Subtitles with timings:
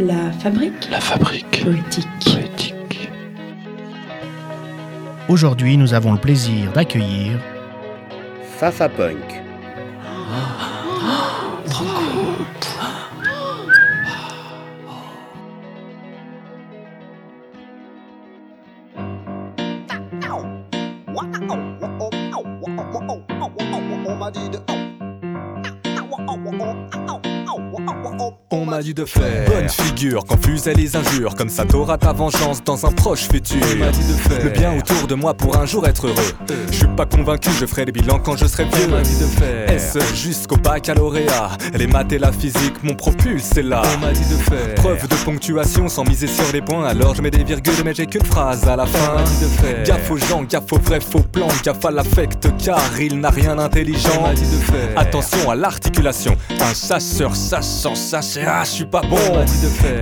[0.00, 2.06] La fabrique La fabrique poétique.
[2.24, 3.10] poétique.
[5.28, 7.38] Aujourd'hui, nous avons le plaisir d'accueillir
[8.58, 9.40] Fafa Punk.
[28.62, 29.48] On m'a dit de faire.
[29.48, 33.56] Bonne figure quand fusait les injures Comme ça t'auras ta vengeance dans un proche futur.
[33.72, 34.44] On m'a dit de faire.
[34.44, 36.34] Le bien autour de moi pour un jour être heureux.
[36.70, 39.18] Je suis pas convaincu, je ferai les bilans quand je serai vieux On m'a dit
[39.18, 39.70] de faire.
[39.70, 41.52] S jusqu'au baccalauréat?
[41.74, 43.80] Les maths et la physique mon propulse c'est là.
[43.96, 44.74] On m'a dit de faire.
[44.74, 46.84] Preuve de ponctuation sans miser sur les points.
[46.84, 49.40] Alors je mets des virgules mais j'ai qu'une phrase à la fin On m'a dit
[49.40, 49.84] de faire.
[49.84, 53.56] Gaffe aux gens, gaffe aux vrais faux plans Gaffe à l'affect car il n'a rien
[53.56, 54.90] d'intelligent On m'a dit de faire.
[54.96, 56.36] Attention à l'articulation.
[56.60, 59.16] Un chasseur sachant chasser ah je suis pas bon.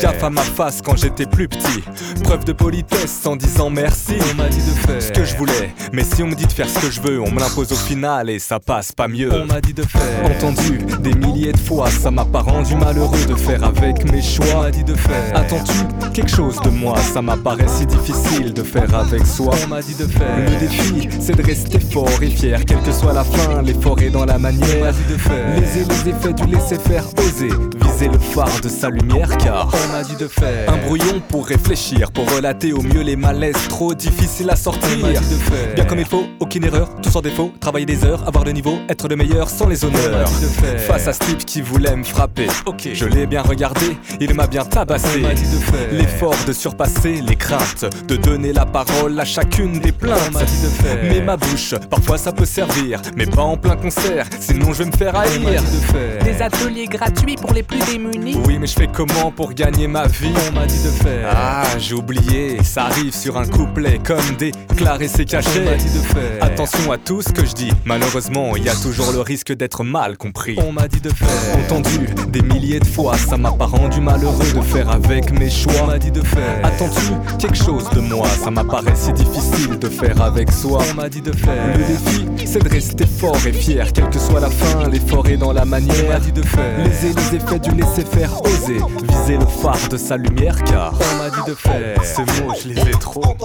[0.00, 1.82] Gaffe à ma face quand j'étais plus petit.
[2.22, 4.14] Preuve de politesse en disant merci.
[4.32, 5.02] On m'a dit de faire.
[5.02, 5.74] Ce que je voulais.
[5.92, 7.76] Mais si on me dit de faire ce que je veux On me l'impose au
[7.76, 9.32] final et ça passe pas mieux.
[9.32, 10.02] On m'a dit de faire.
[10.24, 14.46] Entendu des milliers de fois Ça m'a pas rendu malheureux de faire avec mes choix.
[14.56, 15.36] On m'a dit de faire.
[15.36, 16.98] Attends-tu quelque chose de moi?
[16.98, 19.54] Ça m'apparaît si difficile de faire avec soi.
[19.64, 20.36] On m'a dit de faire.
[20.36, 22.60] Le défi c'est de rester fort et fier.
[22.66, 24.68] Quelle que soit la fin L'effort est dans la manière.
[24.78, 25.60] On m'a dit de faire.
[25.60, 30.02] Léser les effets du laisser faire oser Le phare de sa lumière car on m'a
[30.02, 34.50] dit de faire un brouillon pour réfléchir, pour relater au mieux les malaises trop difficiles
[34.50, 34.98] à sortir.
[34.98, 37.86] On m'a dit de faire bien comme il faut, aucune erreur, tout sans défaut, travailler
[37.86, 40.24] des heures, avoir le niveau, être le meilleur sans les honneurs.
[40.24, 42.48] dit de faire face à ce type qui voulait me frapper.
[42.66, 45.20] Ok, je l'ai bien regardé, il m'a bien tabassé.
[45.20, 49.24] On m'a dit de faire l'effort de surpasser les craintes, de donner la parole à
[49.24, 50.20] chacune des plaintes.
[50.28, 53.56] On m'a dit de faire mais ma bouche, parfois ça peut servir, mais pas en
[53.56, 55.40] plein concert, sinon je vais me faire haïr.
[55.40, 58.36] On m'a dit de faire Des ateliers gratuits pour les plus démunis.
[58.46, 61.28] oui, mais je fais comment pour gagner ma vie On m'a dit de faire.
[61.34, 65.62] Ah, j'ai oublié, ça arrive sur un couplet comme déclarer ses cachets.
[65.66, 66.42] On m'a dit de faire.
[66.42, 67.70] Attention à tout ce que je dis.
[67.84, 70.56] Malheureusement, il y a toujours le risque d'être mal compris.
[70.58, 71.28] On m'a dit de faire.
[71.64, 75.72] Entendu des milliers de fois, ça m'a pas rendu malheureux de faire avec mes choix.
[75.82, 76.60] On m'a dit de faire.
[76.64, 78.26] Attends-tu quelque chose de moi?
[78.28, 80.82] Ça m'apparaît si difficile de faire avec soi.
[80.90, 81.76] On m'a dit de faire.
[81.76, 84.88] Le défi, c'est de rester fort et fier, quelle que soit la fin.
[84.88, 85.94] L'effort est dans la manière.
[86.06, 86.78] On m'a dit de faire.
[86.84, 91.30] Les effets du laisser faire oser viser le phare de sa lumière car on m'a
[91.30, 92.02] dit de faire.
[92.04, 93.36] Ces mots je les ai trop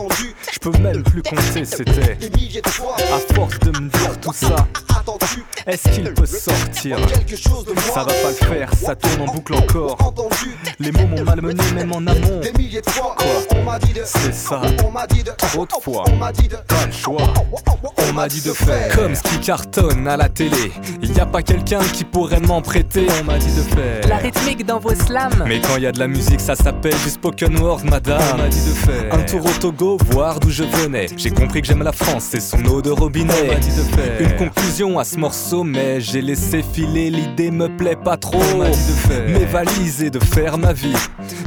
[0.52, 2.18] je peux même plus compter c'était
[3.14, 4.56] à force de me dire tout ça.
[5.66, 6.98] Est-ce qu'il peut sortir?
[7.94, 9.98] Ça va pas le faire ça tourne en boucle encore.
[10.80, 12.42] Les mots m'ont malmené même en amont.
[13.18, 13.78] Quoi?
[14.06, 14.62] C'est ça.
[15.38, 16.04] Trop de fois.
[16.04, 16.32] Pas
[16.86, 17.34] le choix.
[17.98, 18.96] On m'a dit de faire.
[18.96, 20.72] Comme ce qui cartonne à la télé.
[21.02, 23.08] Y a pas quelqu'un qui pourrait m'en prêter.
[23.22, 25.44] On m'a dit de faire rythmique dans vos slams.
[25.48, 28.22] mais quand il y a de la musique, ça s'appelle du spoken word, madame.
[28.34, 31.08] On m'a dit de faire un tour au Togo, voir d'où je venais.
[31.18, 33.34] J'ai compris que j'aime la France et son eau de robinet.
[33.44, 37.52] On m'a dit de faire une conclusion à ce morceau, mais j'ai laissé filer, l'idée
[37.52, 38.40] me plaît pas trop.
[38.54, 40.96] On m'a dit de faire mes valises et de faire ma vie.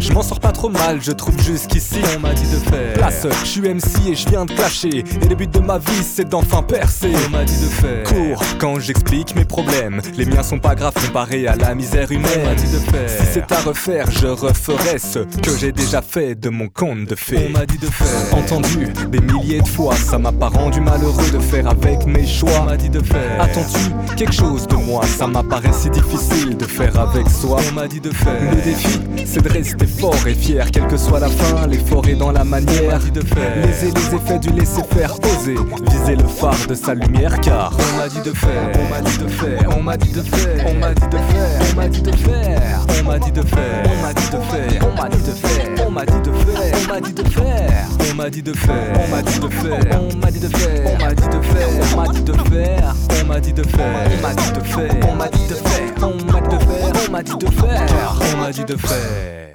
[0.01, 2.01] Je m'en sors pas trop mal, je trouve jusqu'ici.
[2.17, 5.05] On m'a dit de faire place, je suis MC et je viens de clasher.
[5.23, 7.11] Et le but de ma vie, c'est d'enfin percer.
[7.27, 10.01] On m'a dit de faire court quand j'explique mes problèmes.
[10.17, 12.57] Les miens sont pas graves comparés à la misère humaine.
[12.63, 16.49] Dit de faire si c'est à refaire, je referai ce que j'ai déjà fait de
[16.49, 17.49] mon conte de fées.
[17.49, 21.31] On m'a dit de faire entendu des milliers de fois, ça m'a pas rendu malheureux
[21.31, 22.51] de faire avec mes choix.
[22.61, 26.65] On m'a dit de faire attends-tu quelque chose de moi Ça m'apparaît si difficile de
[26.65, 27.59] faire avec soi.
[27.71, 30.97] On m'a dit de faire le défi, c'est de rester fort et fier, quelle que
[30.97, 31.67] soit la fin.
[31.67, 32.83] L'effort est dans la manière.
[32.85, 35.57] On m'a dit de faire léser les effets du laisser faire, oser
[35.91, 39.19] viser le phare de sa lumière, car on m'a dit de faire, on m'a dit
[39.19, 42.03] de faire, on m'a dit de faire, on m'a dit de faire, on m'a dit
[42.03, 42.13] de
[42.55, 45.33] faire, on m'a dit de faire, on m'a dit de faire, on m'a dit de
[45.33, 48.53] faire, on m'a dit de faire, on m'a dit de faire, on m'a dit de
[48.53, 51.41] faire, on m'a dit de faire, on m'a dit de faire, on m'a dit de
[51.43, 54.61] faire, on m'a dit de faire, on m'a dit de faire, on m'a dit de
[54.61, 57.47] faire, on m'a dit de faire, on m'a dit de faire, on m'a dit de
[57.51, 59.53] faire, on m'a dit de faire.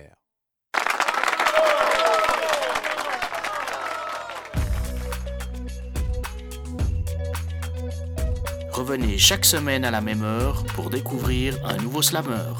[8.71, 12.53] Revenez chaque semaine à la même heure pour découvrir un nouveau slammer.